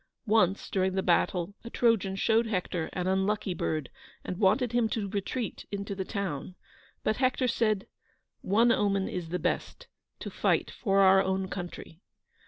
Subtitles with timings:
[0.25, 3.91] Once during the battle a Trojan showed Hector an unlucky bird,
[4.23, 6.55] and wanted him to retreat into the town.
[7.03, 7.85] But Hector said,
[8.41, 9.85] "One omen is the best:
[10.17, 12.01] to fight for our own country."